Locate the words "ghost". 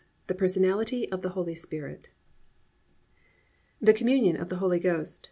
4.79-5.19